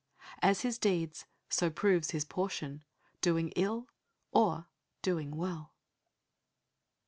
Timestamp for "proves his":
1.69-2.25